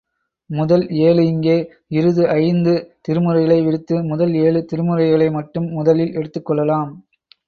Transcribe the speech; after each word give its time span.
முதல் 0.49 0.83
ஏழு 0.99 1.25
இங்கே, 1.25 1.57
இறுதி 1.89 2.23
ஐந்து 2.37 2.73
திருமுறைகளை 3.07 3.65
விடுத்து, 3.65 4.03
முதல் 4.03 4.33
ஏழு 4.39 4.65
திருமுறைகளை 4.71 5.31
மட்டும் 5.31 5.67
முதலில் 5.71 6.13
எடுத்துக் 6.13 6.45
கொள்ளலாம். 6.45 6.91